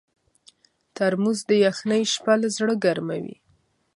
ترموز 0.95 1.39
د 1.49 1.51
یخنۍ 1.65 2.03
شپه 2.13 2.33
له 2.41 2.47
زړه 2.57 2.73
ګرمووي. 2.83 3.37